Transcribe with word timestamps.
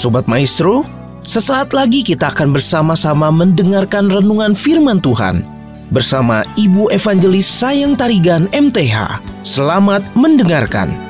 Sobat 0.00 0.24
Maestro, 0.24 0.80
sesaat 1.28 1.76
lagi 1.76 2.00
kita 2.00 2.32
akan 2.32 2.56
bersama-sama 2.56 3.28
mendengarkan 3.28 4.08
renungan 4.08 4.56
firman 4.56 4.96
Tuhan 4.96 5.44
bersama 5.92 6.40
Ibu 6.56 6.88
Evangelis 6.88 7.44
Sayang 7.44 8.00
Tarigan 8.00 8.48
MTH. 8.48 9.20
Selamat 9.44 10.00
mendengarkan. 10.16 11.09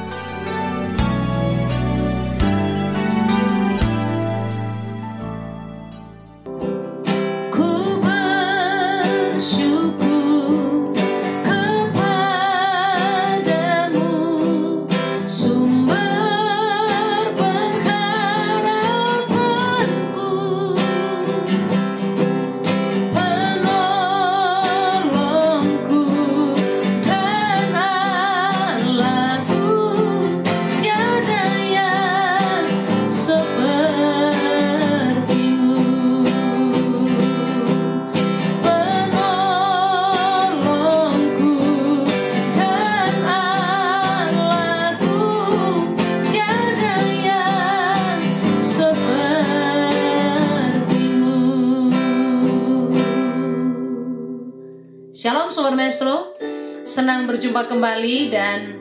Shalom 55.21 55.53
Sobat 55.53 55.77
Maestro, 55.77 56.33
senang 56.81 57.29
berjumpa 57.29 57.69
kembali 57.69 58.33
dan 58.33 58.81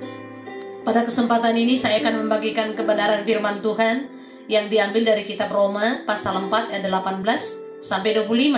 pada 0.88 1.04
kesempatan 1.04 1.52
ini 1.52 1.76
saya 1.76 2.00
akan 2.00 2.24
membagikan 2.24 2.80
kebenaran 2.80 3.28
firman 3.28 3.60
Tuhan 3.60 4.08
yang 4.48 4.72
diambil 4.72 5.04
dari 5.04 5.28
kitab 5.28 5.52
Roma 5.52 6.08
pasal 6.08 6.48
4 6.48 6.72
ayat 6.72 6.88
18 6.88 7.84
sampai 7.84 8.16
25. 8.16 8.56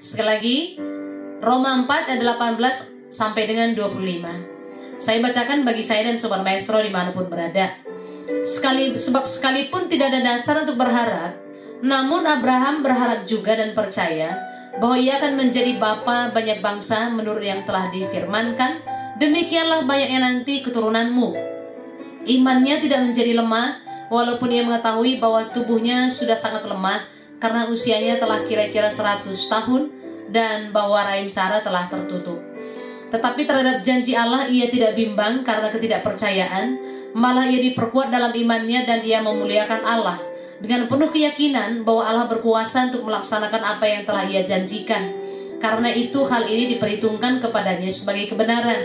Sekali 0.00 0.24
lagi, 0.24 0.56
Roma 1.44 1.84
4 1.84 2.16
ayat 2.16 2.22
18 2.24 3.12
sampai 3.12 3.44
dengan 3.44 3.76
25. 3.76 4.96
Saya 4.96 5.20
bacakan 5.20 5.68
bagi 5.68 5.84
saya 5.84 6.08
dan 6.08 6.16
Sobat 6.16 6.40
Maestro 6.40 6.80
di 6.80 6.88
mana 6.88 7.12
pun 7.12 7.28
berada. 7.28 7.76
Sekali, 8.40 8.96
sebab 8.96 9.28
sekalipun 9.28 9.92
tidak 9.92 10.16
ada 10.16 10.32
dasar 10.32 10.64
untuk 10.64 10.80
berharap, 10.80 11.36
namun 11.84 12.24
Abraham 12.24 12.80
berharap 12.80 13.28
juga 13.28 13.52
dan 13.52 13.76
percaya 13.76 14.47
bahwa 14.78 14.94
ia 14.94 15.18
akan 15.18 15.34
menjadi 15.34 15.74
bapa 15.76 16.30
banyak 16.30 16.62
bangsa 16.62 17.10
menurut 17.10 17.42
yang 17.42 17.66
telah 17.66 17.90
difirmankan, 17.90 18.78
demikianlah 19.18 19.82
banyaknya 19.82 20.22
nanti 20.22 20.62
keturunanmu. 20.62 21.34
Imannya 22.26 22.82
tidak 22.86 23.10
menjadi 23.10 23.42
lemah, 23.42 23.82
walaupun 24.06 24.48
ia 24.54 24.62
mengetahui 24.62 25.18
bahwa 25.18 25.50
tubuhnya 25.50 26.08
sudah 26.14 26.38
sangat 26.38 26.62
lemah 26.64 27.02
karena 27.42 27.66
usianya 27.70 28.22
telah 28.22 28.46
kira-kira 28.46 28.90
100 28.90 29.26
tahun 29.34 29.82
dan 30.30 30.70
bahwa 30.70 31.02
rahim 31.02 31.30
Sarah 31.30 31.62
telah 31.62 31.90
tertutup. 31.90 32.38
Tetapi 33.08 33.48
terhadap 33.48 33.80
janji 33.80 34.12
Allah 34.12 34.46
ia 34.46 34.68
tidak 34.68 34.92
bimbang 34.92 35.40
karena 35.40 35.72
ketidakpercayaan, 35.72 36.66
malah 37.16 37.48
ia 37.48 37.72
diperkuat 37.72 38.12
dalam 38.12 38.30
imannya 38.36 38.84
dan 38.84 39.00
ia 39.00 39.24
memuliakan 39.24 39.80
Allah 39.80 40.27
dengan 40.58 40.90
penuh 40.90 41.10
keyakinan 41.14 41.86
bahwa 41.86 42.02
Allah 42.02 42.26
berkuasa 42.26 42.90
untuk 42.90 43.06
melaksanakan 43.06 43.62
apa 43.62 43.84
yang 43.86 44.02
telah 44.02 44.24
Ia 44.26 44.42
janjikan. 44.42 45.14
Karena 45.58 45.90
itu 45.90 46.22
hal 46.26 46.46
ini 46.46 46.78
diperhitungkan 46.78 47.42
kepadanya 47.42 47.90
sebagai 47.90 48.30
kebenaran. 48.30 48.78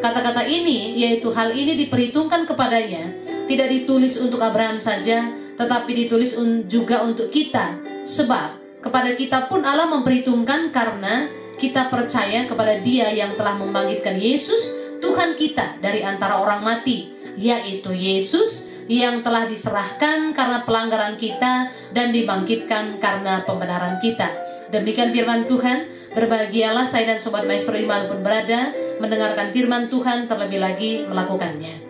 Kata-kata 0.00 0.46
ini, 0.46 0.96
yaitu 0.96 1.28
hal 1.34 1.52
ini 1.52 1.76
diperhitungkan 1.86 2.46
kepadanya, 2.46 3.12
tidak 3.50 3.68
ditulis 3.68 4.16
untuk 4.16 4.40
Abraham 4.40 4.80
saja, 4.80 5.28
tetapi 5.58 6.06
ditulis 6.06 6.38
juga 6.70 7.04
untuk 7.04 7.28
kita. 7.28 7.76
Sebab 8.06 8.80
kepada 8.80 9.12
kita 9.12 9.50
pun 9.50 9.60
Allah 9.66 9.90
memperhitungkan 9.90 10.72
karena 10.72 11.28
kita 11.60 11.92
percaya 11.92 12.48
kepada 12.48 12.80
Dia 12.80 13.12
yang 13.12 13.36
telah 13.36 13.60
membangkitkan 13.60 14.16
Yesus, 14.16 14.72
Tuhan 15.04 15.36
kita 15.36 15.82
dari 15.84 16.00
antara 16.00 16.40
orang 16.40 16.64
mati, 16.64 17.12
yaitu 17.36 17.92
Yesus 17.92 18.69
yang 18.90 19.22
telah 19.22 19.46
diserahkan 19.46 20.34
karena 20.34 20.66
pelanggaran 20.66 21.14
kita 21.14 21.70
dan 21.94 22.10
dibangkitkan 22.10 22.98
karena 22.98 23.46
pembenaran 23.46 24.02
kita. 24.02 24.26
Demikian 24.74 25.14
firman 25.14 25.46
Tuhan, 25.46 26.10
berbahagialah 26.10 26.90
saya 26.90 27.14
dan 27.14 27.22
Sobat 27.22 27.46
Maestro 27.46 27.78
di 27.78 27.86
mana 27.86 28.10
pun 28.10 28.18
berada, 28.18 28.74
mendengarkan 28.98 29.54
firman 29.54 29.86
Tuhan 29.86 30.26
terlebih 30.26 30.58
lagi 30.58 31.06
melakukannya. 31.06 31.86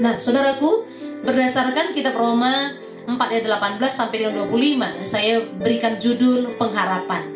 Nah, 0.00 0.16
saudaraku, 0.16 0.88
berdasarkan 1.20 1.92
kitab 1.92 2.16
Roma 2.16 2.72
4 3.04 3.12
ayat 3.12 3.44
18 3.76 3.76
sampai 3.92 4.16
dengan 4.16 4.48
25, 4.48 5.04
saya 5.04 5.44
berikan 5.60 6.00
judul 6.00 6.56
pengharapan. 6.56 7.28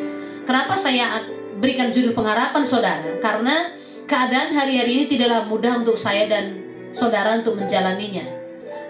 Kenapa 0.48 0.72
saya 0.80 1.20
berikan 1.60 1.92
judul 1.92 2.16
pengharapan 2.16 2.64
saudara? 2.64 3.12
Karena 3.20 3.76
keadaan 4.08 4.56
hari-hari 4.56 5.04
ini 5.04 5.04
tidaklah 5.04 5.44
mudah 5.52 5.84
untuk 5.84 6.00
saya 6.00 6.24
dan 6.24 6.64
saudara 6.97 7.36
untuk 7.36 7.60
menjalaninya 7.60 8.40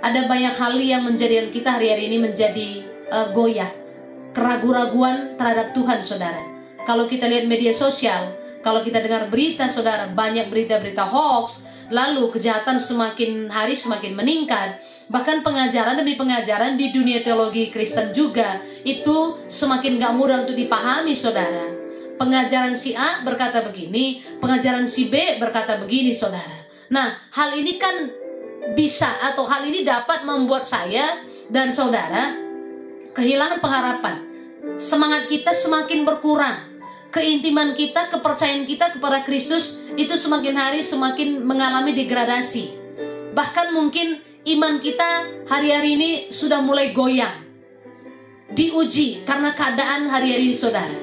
ada 0.00 0.24
banyak 0.24 0.54
hal 0.56 0.74
yang 0.80 1.04
menjadikan 1.04 1.52
kita 1.52 1.76
hari-hari 1.76 2.08
ini 2.08 2.18
menjadi 2.20 2.68
uh, 3.12 3.28
goyah, 3.36 3.68
keraguan-raguan 4.32 5.36
terhadap 5.36 5.76
Tuhan, 5.76 6.00
saudara. 6.00 6.40
Kalau 6.88 7.04
kita 7.04 7.28
lihat 7.28 7.44
media 7.44 7.76
sosial, 7.76 8.32
kalau 8.64 8.80
kita 8.80 9.04
dengar 9.04 9.28
berita, 9.28 9.68
saudara, 9.68 10.08
banyak 10.08 10.48
berita-berita 10.48 11.04
hoax, 11.04 11.68
lalu 11.92 12.32
kejahatan 12.32 12.80
semakin 12.80 13.52
hari 13.52 13.76
semakin 13.76 14.16
meningkat. 14.16 14.80
Bahkan 15.10 15.42
pengajaran 15.44 15.98
demi 16.00 16.16
pengajaran 16.16 16.78
di 16.78 16.94
dunia 16.94 17.20
teologi 17.20 17.68
Kristen 17.68 18.14
juga 18.14 18.62
itu 18.86 19.42
semakin 19.50 20.00
gak 20.00 20.14
mudah 20.16 20.48
untuk 20.48 20.56
dipahami, 20.56 21.12
saudara. 21.12 21.76
Pengajaran 22.16 22.76
si 22.76 22.96
A 22.96 23.24
berkata 23.24 23.64
begini, 23.64 24.24
pengajaran 24.40 24.88
si 24.88 25.08
B 25.12 25.40
berkata 25.40 25.80
begini, 25.80 26.12
saudara. 26.16 26.68
Nah, 26.92 27.16
hal 27.32 27.56
ini 27.56 27.80
kan 27.80 28.12
bisa 28.76 29.08
atau 29.32 29.48
hal 29.48 29.64
ini 29.66 29.82
dapat 29.82 30.22
membuat 30.28 30.68
saya 30.68 31.24
dan 31.48 31.72
saudara 31.72 32.36
kehilangan 33.16 33.58
pengharapan. 33.58 34.16
Semangat 34.76 35.26
kita 35.26 35.56
semakin 35.56 36.04
berkurang. 36.04 36.68
Keintiman 37.10 37.74
kita, 37.74 38.06
kepercayaan 38.06 38.62
kita 38.70 38.94
kepada 38.94 39.26
Kristus 39.26 39.82
itu 39.98 40.14
semakin 40.14 40.54
hari 40.54 40.80
semakin 40.86 41.42
mengalami 41.42 41.90
degradasi. 41.90 42.78
Bahkan 43.34 43.74
mungkin 43.74 44.22
iman 44.46 44.78
kita 44.78 45.26
hari-hari 45.50 45.98
ini 45.98 46.10
sudah 46.30 46.62
mulai 46.62 46.94
goyang. 46.94 47.50
Diuji 48.54 49.26
karena 49.26 49.50
keadaan 49.58 50.06
hari-hari 50.06 50.54
ini 50.54 50.54
saudara. 50.54 50.94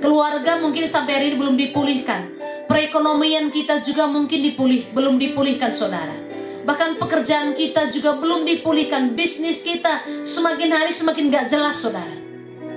Keluarga 0.00 0.64
mungkin 0.64 0.88
sampai 0.88 1.12
hari 1.12 1.26
ini 1.28 1.36
belum 1.36 1.56
dipulihkan. 1.60 2.20
Perekonomian 2.64 3.52
kita 3.52 3.84
juga 3.84 4.08
mungkin 4.08 4.40
dipulih, 4.40 4.96
belum 4.96 5.20
dipulihkan 5.20 5.76
saudara 5.76 6.29
Bahkan 6.64 7.00
pekerjaan 7.00 7.56
kita 7.56 7.88
juga 7.88 8.20
belum 8.20 8.44
dipulihkan. 8.44 9.16
Bisnis 9.16 9.64
kita 9.64 10.04
semakin 10.28 10.70
hari 10.72 10.92
semakin 10.92 11.32
gak 11.32 11.46
jelas 11.48 11.80
saudara. 11.80 12.16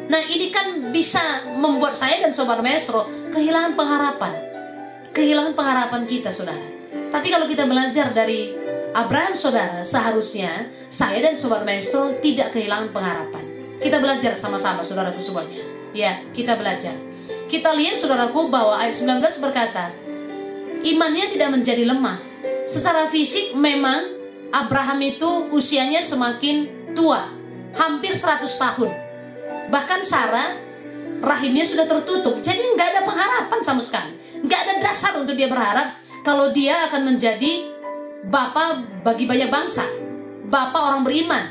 Nah 0.08 0.22
ini 0.28 0.52
kan 0.52 0.92
bisa 0.92 1.48
membuat 1.56 1.96
saya 1.96 2.24
dan 2.24 2.36
Sobat 2.36 2.60
Maestro 2.60 3.08
kehilangan 3.32 3.76
pengharapan. 3.76 4.34
Kehilangan 5.16 5.54
pengharapan 5.56 6.02
kita 6.08 6.32
saudara. 6.34 6.64
Tapi 7.14 7.28
kalau 7.30 7.46
kita 7.46 7.70
belajar 7.70 8.10
dari 8.12 8.54
Abraham 8.94 9.34
saudara, 9.34 9.82
seharusnya 9.86 10.70
saya 10.90 11.22
dan 11.22 11.38
Sobat 11.38 11.66
Maestro 11.66 12.18
tidak 12.22 12.54
kehilangan 12.54 12.94
pengharapan. 12.94 13.44
Kita 13.82 13.98
belajar 14.00 14.38
sama-sama 14.38 14.86
saudaraku 14.86 15.18
semuanya. 15.18 15.66
Ya, 15.94 16.22
kita 16.34 16.58
belajar. 16.58 16.94
Kita 17.50 17.74
lihat 17.74 18.02
saudaraku 18.02 18.50
bahwa 18.50 18.78
ayat 18.82 18.98
19 18.98 19.22
berkata, 19.42 19.94
imannya 20.82 21.30
tidak 21.34 21.50
menjadi 21.54 21.86
lemah 21.86 22.33
Secara 22.64 23.12
fisik 23.12 23.52
memang 23.60 24.16
Abraham 24.54 25.00
itu 25.04 25.30
usianya 25.52 26.00
semakin 26.00 26.70
tua, 26.96 27.28
hampir 27.76 28.16
100 28.16 28.48
tahun. 28.48 28.92
Bahkan 29.68 30.00
Sarah 30.06 30.56
rahimnya 31.20 31.68
sudah 31.68 31.90
tertutup, 31.90 32.40
jadi 32.40 32.62
nggak 32.76 32.88
ada 32.96 33.02
pengharapan 33.04 33.60
sama 33.66 33.82
sekali. 33.84 34.16
Nggak 34.44 34.60
ada 34.60 34.74
dasar 34.80 35.18
untuk 35.20 35.36
dia 35.36 35.50
berharap 35.52 36.00
kalau 36.24 36.56
dia 36.56 36.88
akan 36.88 37.16
menjadi 37.16 37.68
bapak 38.28 39.04
bagi 39.04 39.28
banyak 39.28 39.52
bangsa, 39.52 39.84
bapak 40.48 40.82
orang 40.94 41.04
beriman, 41.04 41.46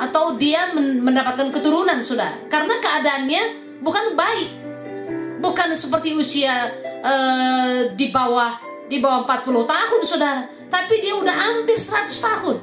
atau 0.00 0.40
dia 0.40 0.72
mendapatkan 0.76 1.52
keturunan 1.52 2.00
sudah. 2.00 2.48
Karena 2.48 2.80
keadaannya 2.80 3.42
bukan 3.84 4.16
baik, 4.16 4.48
bukan 5.44 5.76
seperti 5.76 6.16
usia 6.16 6.72
uh, 7.04 7.92
di 7.92 8.08
bawah 8.08 8.65
di 8.86 9.02
bawah 9.02 9.26
40 9.26 9.66
tahun 9.66 10.00
saudara 10.06 10.42
tapi 10.70 11.02
dia 11.02 11.14
udah 11.14 11.34
hampir 11.34 11.78
100 11.78 12.10
tahun 12.10 12.56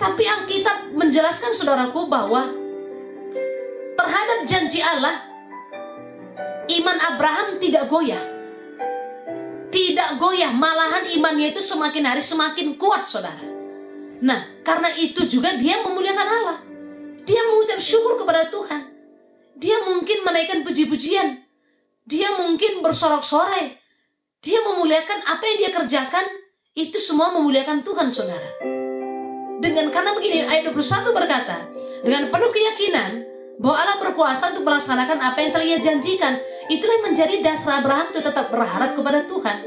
tapi 0.00 0.24
Alkitab 0.24 0.96
menjelaskan 0.96 1.52
saudaraku 1.52 2.08
bahwa 2.08 2.48
terhadap 4.00 4.48
janji 4.48 4.80
Allah, 4.80 5.28
iman 6.72 6.98
Abraham 7.12 7.60
tidak 7.60 7.84
goyah. 7.92 8.24
Tidak 9.68 10.16
goyah, 10.16 10.56
malahan 10.56 11.04
imannya 11.12 11.52
itu 11.52 11.60
semakin 11.60 12.08
hari 12.08 12.24
semakin 12.24 12.80
kuat, 12.80 13.04
saudara. 13.04 13.44
Nah, 14.24 14.64
karena 14.64 14.88
itu 14.96 15.28
juga 15.28 15.52
dia 15.60 15.84
memuliakan 15.84 16.28
Allah. 16.32 16.58
Dia 17.28 17.44
mengucap 17.52 17.78
syukur 17.78 18.24
kepada 18.24 18.48
Tuhan. 18.48 18.88
Dia 19.60 19.84
mungkin 19.84 20.24
menaikkan 20.24 20.64
puji-pujian. 20.64 21.44
Dia 22.08 22.40
mungkin 22.40 22.80
bersorak-sorai. 22.80 23.76
Dia 24.40 24.56
memuliakan 24.64 25.20
apa 25.28 25.42
yang 25.44 25.56
dia 25.60 25.70
kerjakan. 25.72 26.24
Itu 26.72 26.96
semua 26.96 27.28
memuliakan 27.36 27.84
Tuhan, 27.84 28.08
saudara. 28.08 28.56
Dengan 29.60 29.92
karena 29.92 30.16
begini, 30.16 30.48
ayat 30.48 30.72
21 30.72 31.12
berkata, 31.12 31.68
dengan 32.00 32.32
penuh 32.32 32.48
keyakinan 32.48 33.10
bahwa 33.60 33.76
Allah 33.76 33.96
berkuasa 34.00 34.56
untuk 34.56 34.64
melaksanakan 34.64 35.20
apa 35.20 35.38
yang 35.44 35.50
telah 35.52 35.66
ia 35.68 35.76
janjikan. 35.76 36.40
Itulah 36.72 36.94
yang 36.96 37.04
menjadi 37.12 37.34
dasar 37.44 37.84
Abraham 37.84 38.08
itu 38.16 38.20
tetap 38.24 38.48
berharap 38.48 38.96
kepada 38.96 39.28
Tuhan. 39.28 39.58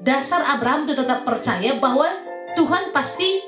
Dasar 0.00 0.48
Abraham 0.48 0.88
itu 0.88 0.96
tetap 0.96 1.28
percaya 1.28 1.76
bahwa 1.76 2.08
Tuhan 2.56 2.96
pasti 2.96 3.44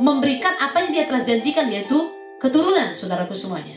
memberikan 0.00 0.56
apa 0.64 0.88
yang 0.88 0.90
dia 0.96 1.04
telah 1.04 1.22
janjikan 1.28 1.68
yaitu 1.68 2.08
keturunan 2.40 2.96
saudaraku 2.96 3.36
semuanya. 3.36 3.76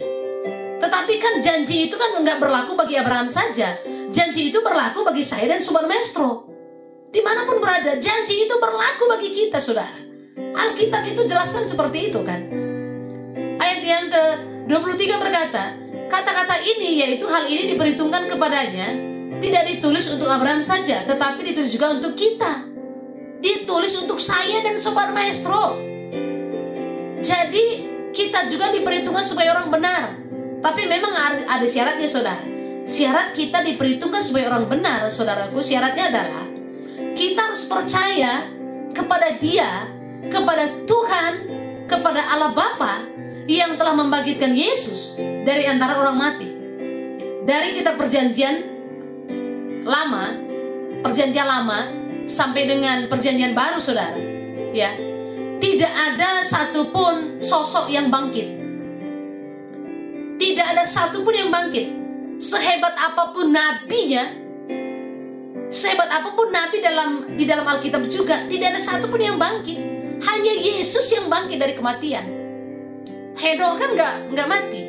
Tetapi 0.80 1.14
kan 1.20 1.44
janji 1.44 1.92
itu 1.92 2.00
kan 2.00 2.16
nggak 2.16 2.40
berlaku 2.40 2.80
bagi 2.80 2.96
Abraham 2.96 3.28
saja. 3.28 3.76
Janji 4.16 4.48
itu 4.48 4.64
berlaku 4.64 5.04
bagi 5.04 5.28
saya 5.28 5.52
dan 5.52 5.60
Sobat 5.60 5.92
Maestro. 5.92 6.48
Di 7.12 7.20
mana 7.20 7.44
pun 7.44 7.60
berada, 7.60 8.00
janji 8.00 8.48
itu 8.48 8.56
berlaku 8.56 9.12
bagi 9.12 9.36
kita, 9.36 9.60
saudara. 9.60 9.92
Alkitab 10.56 11.04
itu 11.04 11.28
jelaskan 11.28 11.68
seperti 11.68 12.12
itu 12.12 12.24
kan. 12.24 12.48
Ayat 13.60 13.82
yang 13.84 14.08
ke-23 14.08 15.04
berkata, 15.20 15.76
kata-kata 16.08 16.64
ini 16.64 17.04
yaitu 17.04 17.28
hal 17.28 17.44
ini 17.44 17.76
diperhitungkan 17.76 18.32
kepadanya 18.32 18.96
tidak 19.44 19.64
ditulis 19.68 20.08
untuk 20.08 20.32
Abraham 20.32 20.64
saja, 20.64 21.04
tetapi 21.04 21.44
ditulis 21.52 21.76
juga 21.76 22.00
untuk 22.00 22.16
kita. 22.16 22.72
Ditulis 23.44 24.00
untuk 24.00 24.24
saya 24.24 24.64
dan 24.64 24.80
sobat 24.80 25.12
maestro. 25.12 25.76
Jadi 27.20 27.66
kita 28.16 28.48
juga 28.48 28.72
diperhitungkan 28.72 29.28
sebagai 29.28 29.60
orang 29.60 29.68
benar. 29.76 30.04
Tapi 30.64 30.88
memang 30.88 31.12
ada 31.52 31.68
syaratnya 31.68 32.08
saudara. 32.08 32.55
Syarat 32.86 33.34
kita 33.34 33.66
diperhitungkan 33.66 34.22
sebagai 34.22 34.54
orang 34.54 34.70
benar, 34.70 35.10
saudaraku, 35.10 35.66
syaratnya 35.66 36.14
adalah 36.14 36.46
kita 37.18 37.50
harus 37.50 37.66
percaya 37.66 38.46
kepada 38.94 39.36
dia 39.42 39.96
kepada 40.30 40.86
Tuhan, 40.86 41.32
kepada 41.86 42.22
Allah 42.34 42.52
Bapa 42.54 43.06
yang 43.46 43.78
telah 43.78 43.94
membangkitkan 43.94 44.54
Yesus 44.58 45.18
dari 45.46 45.70
antara 45.70 46.02
orang 46.02 46.18
mati. 46.18 46.50
Dari 47.46 47.78
kita 47.78 47.94
perjanjian 47.94 48.56
lama, 49.86 50.34
perjanjian 51.06 51.46
lama 51.46 51.80
sampai 52.26 52.66
dengan 52.66 53.06
perjanjian 53.06 53.54
baru, 53.54 53.78
saudara, 53.78 54.18
ya, 54.74 54.98
tidak 55.62 55.94
ada 55.94 56.42
satupun 56.42 57.38
sosok 57.38 57.94
yang 57.94 58.10
bangkit. 58.10 58.66
Tidak 60.36 60.66
ada 60.66 60.84
satupun 60.84 61.32
yang 61.38 61.50
bangkit. 61.54 62.05
Sehebat 62.36 62.96
apa 63.00 63.32
pun 63.32 63.56
nabinya, 63.56 64.28
sehebat 65.72 66.12
apa 66.12 66.36
pun 66.36 66.52
nabi 66.52 66.84
dalam 66.84 67.32
di 67.32 67.48
dalam 67.48 67.64
Alkitab 67.64 68.12
juga, 68.12 68.44
tidak 68.52 68.76
ada 68.76 68.82
satupun 68.82 69.24
yang 69.24 69.40
bangkit 69.40 69.80
hanya 70.24 70.54
Yesus 70.56 71.08
yang 71.16 71.32
bangkit 71.32 71.60
dari 71.60 71.74
kematian. 71.76 72.28
Hedor 73.36 73.80
kan 73.80 73.96
nggak 73.96 74.14
nggak 74.36 74.48
mati, 74.48 74.82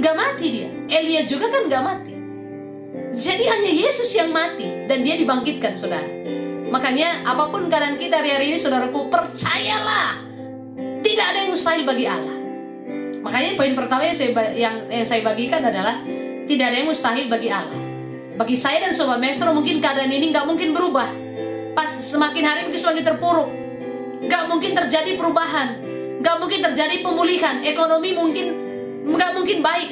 nggak 0.00 0.16
mati 0.16 0.46
dia. 0.48 0.68
Elia 0.88 1.28
juga 1.28 1.52
kan 1.52 1.68
nggak 1.68 1.84
mati. 1.84 2.14
Jadi 3.10 3.44
hanya 3.44 3.70
Yesus 3.74 4.08
yang 4.16 4.30
mati 4.30 4.86
dan 4.86 5.02
dia 5.02 5.18
dibangkitkan, 5.20 5.76
saudara. 5.76 6.06
Makanya 6.70 7.26
apa 7.26 7.50
pun 7.50 7.66
keadaan 7.66 7.98
kita 7.98 8.22
hari-hari 8.22 8.54
ini, 8.54 8.58
saudaraku, 8.60 9.10
percayalah. 9.10 10.22
Tidak 11.02 11.26
ada 11.26 11.38
yang 11.42 11.50
mustahil 11.50 11.82
bagi 11.82 12.06
Allah. 12.06 12.38
Makanya 13.20 13.58
poin 13.58 13.74
pertama 13.74 14.06
yang 14.06 14.16
saya, 14.16 14.30
yang, 14.54 14.76
yang 14.86 15.04
saya 15.04 15.20
bagikan 15.26 15.66
adalah 15.66 16.00
tidak 16.50 16.74
ada 16.74 16.76
yang 16.82 16.88
mustahil 16.90 17.30
bagi 17.30 17.48
Allah. 17.54 17.78
Bagi 18.34 18.56
saya 18.58 18.82
dan 18.82 18.90
sobat 18.90 19.22
maestro 19.22 19.54
mungkin 19.54 19.78
keadaan 19.78 20.10
ini 20.10 20.34
nggak 20.34 20.50
mungkin 20.50 20.74
berubah. 20.74 21.06
Pas 21.78 21.86
semakin 21.86 22.42
hari 22.42 22.60
mungkin 22.66 22.82
semakin 22.82 23.04
terpuruk 23.06 23.50
Gak 24.20 24.52
mungkin 24.52 24.76
terjadi 24.76 25.16
perubahan, 25.16 25.80
gak 26.20 26.36
mungkin 26.44 26.60
terjadi 26.60 27.00
pemulihan, 27.00 27.64
ekonomi 27.64 28.12
mungkin 28.12 28.46
gak 29.16 29.32
mungkin 29.32 29.64
baik, 29.64 29.88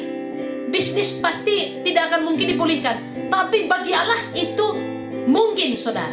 bisnis 0.68 1.16
pasti 1.16 1.80
tidak 1.80 2.12
akan 2.12 2.28
mungkin 2.28 2.52
dipulihkan. 2.52 3.00
Tapi 3.32 3.64
bagi 3.64 3.96
Allah 3.96 4.20
itu 4.36 4.76
mungkin, 5.24 5.80
saudara. 5.80 6.12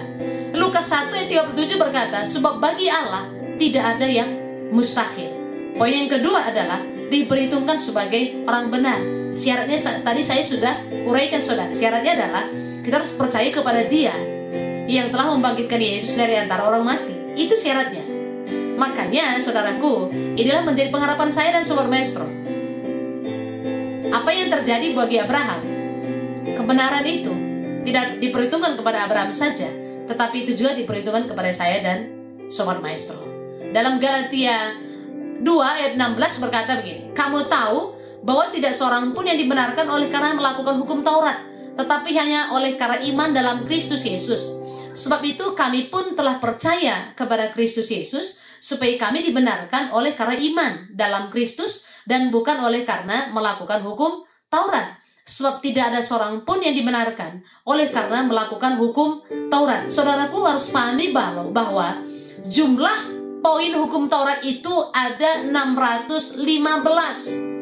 Lukas 0.55 0.87
1 0.87 1.11
ayat 1.11 1.51
37 1.59 1.75
berkata, 1.75 2.23
sebab 2.23 2.63
bagi 2.63 2.87
Allah 2.87 3.27
tidak 3.59 3.99
ada 3.99 4.07
yang 4.07 4.31
mustahil. 4.71 5.35
Poin 5.75 5.91
yang 5.91 6.07
kedua 6.07 6.47
adalah 6.47 6.79
diperhitungkan 7.11 7.75
sebagai 7.75 8.47
orang 8.47 8.71
benar. 8.71 8.99
Syaratnya 9.35 9.75
tadi 9.99 10.21
saya 10.23 10.41
sudah 10.41 10.87
uraikan 11.03 11.43
saudara. 11.43 11.75
Syaratnya 11.75 12.15
adalah 12.15 12.47
kita 12.81 13.03
harus 13.03 13.13
percaya 13.19 13.51
kepada 13.51 13.83
Dia 13.91 14.15
yang 14.87 15.11
telah 15.11 15.35
membangkitkan 15.35 15.81
Yesus 15.81 16.15
dari 16.15 16.39
antara 16.39 16.63
orang 16.63 16.87
mati. 16.87 17.15
Itu 17.35 17.59
syaratnya. 17.59 18.05
Makanya, 18.79 19.35
saudaraku, 19.39 20.11
inilah 20.39 20.63
menjadi 20.63 20.91
pengharapan 20.91 21.31
saya 21.31 21.59
dan 21.59 21.63
Sobat 21.67 21.91
Maestro. 21.91 22.27
Apa 24.11 24.29
yang 24.31 24.47
terjadi 24.51 24.95
bagi 24.95 25.19
Abraham? 25.19 25.61
Kebenaran 26.55 27.03
itu 27.03 27.33
tidak 27.87 28.19
diperhitungkan 28.23 28.79
kepada 28.79 29.07
Abraham 29.07 29.31
saja, 29.35 29.67
tetapi 30.07 30.47
itu 30.47 30.63
juga 30.63 30.75
diperhitungkan 30.79 31.27
kepada 31.27 31.51
saya 31.51 31.83
dan 31.83 31.97
Sobat 32.47 32.79
Maestro. 32.79 33.19
Dalam 33.75 33.99
Galatia 33.99 34.75
2 35.39 35.43
ayat 35.43 35.91
16 35.99 36.43
berkata 36.43 36.79
begini, 36.79 37.11
Kamu 37.11 37.51
tahu 37.51 37.94
bahwa 38.25 38.49
tidak 38.49 38.73
seorang 38.73 39.13
pun 39.13 39.29
yang 39.29 39.37
dibenarkan 39.37 39.85
oleh 39.85 40.09
karena 40.09 40.33
melakukan 40.33 40.81
hukum 40.81 41.05
Taurat, 41.05 41.45
tetapi 41.77 42.09
hanya 42.17 42.49
oleh 42.57 42.73
karena 42.73 42.97
iman 43.13 43.29
dalam 43.29 43.57
Kristus 43.69 44.01
Yesus. 44.01 44.49
Sebab 44.97 45.21
itu 45.21 45.53
kami 45.53 45.93
pun 45.93 46.17
telah 46.17 46.41
percaya 46.41 47.13
kepada 47.13 47.53
Kristus 47.53 47.93
Yesus 47.93 48.41
supaya 48.57 48.97
kami 48.97 49.21
dibenarkan 49.21 49.93
oleh 49.93 50.17
karena 50.17 50.41
iman 50.41 50.89
dalam 50.89 51.29
Kristus 51.29 51.85
dan 52.09 52.33
bukan 52.33 52.65
oleh 52.65 52.81
karena 52.81 53.29
melakukan 53.29 53.85
hukum 53.85 54.25
Taurat. 54.49 54.97
Sebab 55.25 55.57
tidak 55.61 55.89
ada 55.93 56.01
seorang 56.05 56.45
pun 56.45 56.61
yang 56.61 56.77
dibenarkan 56.77 57.41
oleh 57.65 57.89
karena 57.89 58.21
melakukan 58.25 58.77
hukum 58.77 59.21
Taurat. 59.51 59.89
Saudaraku 59.89 60.45
harus 60.45 60.69
pahami 60.69 61.09
bahwa, 61.11 61.49
bahwa 61.49 61.97
jumlah 62.45 62.97
poin 63.43 63.73
hukum 63.73 64.07
Taurat 64.07 64.45
itu 64.47 64.71
ada 64.93 65.43
615 65.43 67.55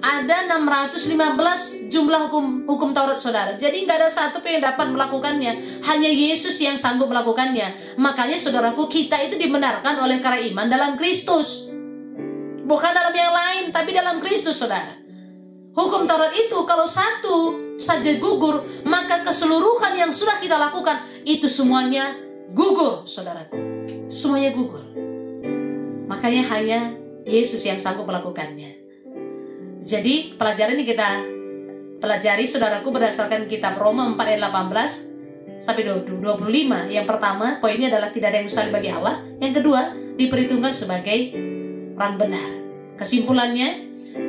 ada 0.00 0.48
615 0.48 1.92
jumlah 1.92 2.32
hukum 2.32 2.64
hukum 2.64 2.96
Taurat 2.96 3.20
saudara. 3.20 3.52
Jadi 3.60 3.84
nggak 3.84 4.00
ada 4.00 4.08
satu 4.08 4.40
pun 4.40 4.48
yang 4.48 4.64
dapat 4.64 4.88
melakukannya. 4.88 5.84
Hanya 5.84 6.08
Yesus 6.08 6.56
yang 6.56 6.80
sanggup 6.80 7.12
melakukannya. 7.12 7.96
Makanya 8.00 8.40
saudaraku 8.40 8.88
kita 8.88 9.20
itu 9.20 9.36
dibenarkan 9.36 10.00
oleh 10.00 10.24
karena 10.24 10.40
iman 10.52 10.66
dalam 10.72 10.92
Kristus. 10.96 11.68
Bukan 12.64 12.92
dalam 12.96 13.12
yang 13.12 13.34
lain, 13.34 13.64
tapi 13.74 13.92
dalam 13.92 14.22
Kristus 14.24 14.56
saudara. 14.56 14.96
Hukum 15.76 16.08
Taurat 16.08 16.32
itu 16.32 16.56
kalau 16.64 16.88
satu 16.88 17.36
saja 17.76 18.16
gugur, 18.16 18.64
maka 18.88 19.22
keseluruhan 19.22 19.94
yang 20.00 20.10
sudah 20.14 20.40
kita 20.40 20.56
lakukan 20.56 21.04
itu 21.28 21.46
semuanya 21.46 22.16
gugur, 22.56 23.04
saudaraku. 23.04 23.58
Semuanya 24.08 24.50
gugur. 24.56 24.82
Makanya 26.08 26.42
hanya 26.56 26.80
Yesus 27.28 27.62
yang 27.62 27.78
sanggup 27.78 28.08
melakukannya. 28.08 28.79
Jadi 29.80 30.36
pelajaran 30.36 30.76
ini 30.76 30.84
kita 30.84 31.08
pelajari 32.00 32.44
saudaraku 32.44 32.92
berdasarkan 32.92 33.48
kitab 33.48 33.80
Roma 33.80 34.12
4 34.12 34.36
ayat 34.36 34.40
18 34.52 35.60
sampai 35.60 35.82
25. 35.84 36.92
Yang 36.92 37.06
pertama, 37.08 37.60
poinnya 37.60 37.92
adalah 37.92 38.12
tidak 38.12 38.32
ada 38.32 38.36
yang 38.40 38.46
mustahil 38.48 38.72
bagi 38.72 38.90
Allah. 38.92 39.24
Yang 39.40 39.52
kedua, 39.60 39.80
diperhitungkan 40.16 40.72
sebagai 40.72 41.18
orang 41.96 42.14
benar. 42.20 42.48
Kesimpulannya, 43.00 43.68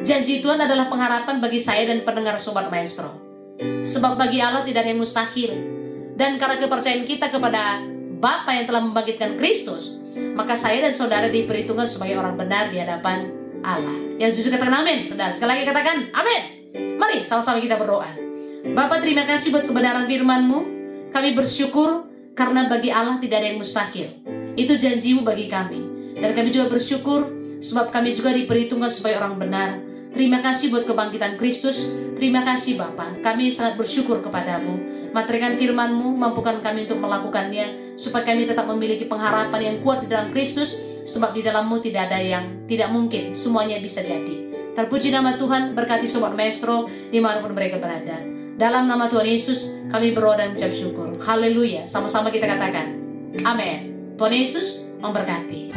janji 0.07 0.39
Tuhan 0.39 0.59
adalah 0.59 0.87
pengharapan 0.87 1.43
bagi 1.43 1.59
saya 1.59 1.87
dan 1.87 2.03
pendengar 2.07 2.39
Sobat 2.39 2.71
Maestro. 2.71 3.11
Sebab 3.59 4.15
bagi 4.15 4.39
Allah 4.39 4.63
tidak 4.63 4.87
ada 4.87 4.89
yang 4.91 5.03
mustahil. 5.03 5.51
Dan 6.15 6.39
karena 6.39 6.59
kepercayaan 6.59 7.03
kita 7.07 7.27
kepada 7.31 7.83
Bapa 8.21 8.53
yang 8.53 8.69
telah 8.69 8.83
membangkitkan 8.85 9.35
Kristus, 9.35 9.99
maka 10.37 10.53
saya 10.53 10.85
dan 10.85 10.93
saudara 10.93 11.27
diperhitungkan 11.27 11.89
sebagai 11.89 12.21
orang 12.21 12.37
benar 12.37 12.69
di 12.69 12.77
hadapan 12.77 13.40
Allah. 13.61 13.97
Yang 14.21 14.41
jujur 14.41 14.57
katakan 14.57 14.85
amin, 14.85 15.05
saudara. 15.05 15.33
Sekali 15.33 15.49
lagi 15.57 15.63
katakan 15.69 15.97
amin. 16.13 16.41
Mari 16.97 17.25
sama-sama 17.25 17.57
kita 17.57 17.77
berdoa. 17.81 18.09
Bapak 18.61 19.01
terima 19.01 19.25
kasih 19.25 19.49
buat 19.49 19.65
kebenaran 19.65 20.05
firman-Mu. 20.05 20.59
Kami 21.09 21.29
bersyukur 21.33 22.07
karena 22.37 22.69
bagi 22.69 22.93
Allah 22.93 23.17
tidak 23.17 23.41
ada 23.41 23.47
yang 23.51 23.59
mustahil. 23.59 24.07
Itu 24.53 24.77
janjimu 24.77 25.25
bagi 25.25 25.49
kami. 25.49 25.81
Dan 26.21 26.37
kami 26.37 26.53
juga 26.53 26.69
bersyukur 26.69 27.27
sebab 27.57 27.89
kami 27.89 28.13
juga 28.13 28.33
diperhitungkan 28.37 28.93
sebagai 28.93 29.17
orang 29.17 29.35
benar. 29.41 29.69
Terima 30.11 30.43
kasih 30.43 30.69
buat 30.69 30.83
kebangkitan 30.83 31.39
Kristus. 31.39 31.87
Terima 32.19 32.43
kasih 32.45 32.77
Bapa. 32.77 33.17
Kami 33.23 33.49
sangat 33.49 33.79
bersyukur 33.79 34.21
kepadamu. 34.21 34.77
Materikan 35.15 35.57
firman-Mu, 35.57 36.13
mampukan 36.13 36.61
kami 36.61 36.85
untuk 36.85 37.01
melakukannya, 37.01 37.97
supaya 37.97 38.27
kami 38.27 38.45
tetap 38.45 38.69
memiliki 38.69 39.09
pengharapan 39.09 39.61
yang 39.73 39.77
kuat 39.81 40.05
di 40.05 40.07
dalam 40.11 40.29
Kristus, 40.29 40.77
sebab 41.03 41.33
di 41.35 41.41
dalammu 41.45 41.81
tidak 41.81 42.11
ada 42.11 42.19
yang 42.21 42.65
tidak 42.69 42.89
mungkin, 42.93 43.33
semuanya 43.33 43.77
bisa 43.81 44.01
jadi. 44.01 44.51
Terpuji 44.71 45.11
nama 45.11 45.35
Tuhan, 45.35 45.75
berkati 45.75 46.07
Sobat 46.07 46.31
Maestro, 46.31 46.87
di 47.11 47.19
mana 47.19 47.43
pun 47.43 47.51
mereka 47.51 47.75
berada. 47.75 48.23
Dalam 48.55 48.87
nama 48.87 49.11
Tuhan 49.11 49.27
Yesus, 49.27 49.67
kami 49.91 50.15
berdoa 50.15 50.39
dan 50.39 50.53
mengucap 50.55 50.71
syukur. 50.71 51.17
Haleluya. 51.19 51.83
Sama-sama 51.89 52.31
kita 52.31 52.47
katakan. 52.47 52.95
Amin. 53.43 53.91
Tuhan 54.15 54.31
Yesus 54.31 54.87
memberkati. 55.01 55.73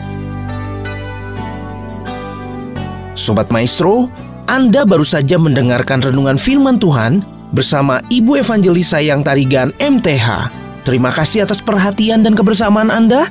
Sobat 3.16 3.49
Maestro, 3.49 4.12
Anda 4.45 4.85
baru 4.85 5.07
saja 5.07 5.40
mendengarkan 5.40 6.04
renungan 6.04 6.37
firman 6.37 6.76
Tuhan 6.76 7.25
bersama 7.54 8.02
Ibu 8.12 8.43
Evangelis 8.43 8.93
Sayang 8.93 9.25
Tarigan 9.25 9.73
MTH. 9.81 10.50
Terima 10.85 11.09
kasih 11.09 11.49
atas 11.49 11.64
perhatian 11.64 12.21
dan 12.21 12.37
kebersamaan 12.37 12.93
Anda. 12.93 13.31